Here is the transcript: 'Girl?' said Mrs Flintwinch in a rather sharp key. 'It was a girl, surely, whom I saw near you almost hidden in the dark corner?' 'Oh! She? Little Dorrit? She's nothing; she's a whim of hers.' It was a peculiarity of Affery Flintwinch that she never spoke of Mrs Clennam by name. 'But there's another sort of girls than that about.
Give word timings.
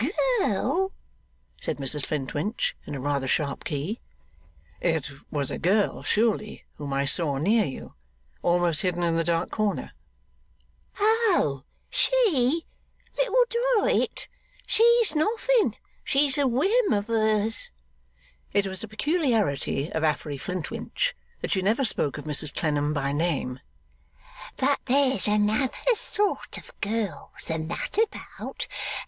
'Girl?' 0.39 0.91
said 1.61 1.77
Mrs 1.77 2.07
Flintwinch 2.07 2.75
in 2.87 2.95
a 2.95 2.99
rather 2.99 3.27
sharp 3.27 3.63
key. 3.63 3.99
'It 4.79 5.07
was 5.29 5.51
a 5.51 5.59
girl, 5.59 6.01
surely, 6.01 6.65
whom 6.77 6.91
I 6.91 7.05
saw 7.05 7.37
near 7.37 7.65
you 7.65 7.93
almost 8.41 8.81
hidden 8.81 9.03
in 9.03 9.15
the 9.15 9.23
dark 9.23 9.51
corner?' 9.51 9.91
'Oh! 10.99 11.65
She? 11.91 12.65
Little 13.15 13.45
Dorrit? 13.51 14.27
She's 14.65 15.13
nothing; 15.15 15.75
she's 16.03 16.35
a 16.39 16.47
whim 16.47 16.93
of 16.93 17.05
hers.' 17.05 17.69
It 18.53 18.65
was 18.65 18.83
a 18.83 18.87
peculiarity 18.87 19.91
of 19.91 20.03
Affery 20.03 20.39
Flintwinch 20.39 21.15
that 21.41 21.51
she 21.51 21.61
never 21.61 21.85
spoke 21.85 22.17
of 22.17 22.25
Mrs 22.25 22.55
Clennam 22.57 22.91
by 22.91 23.11
name. 23.11 23.59
'But 24.57 24.79
there's 24.85 25.27
another 25.27 25.69
sort 25.93 26.57
of 26.57 26.71
girls 26.81 27.45
than 27.45 27.67
that 27.67 27.99
about. 27.99 28.67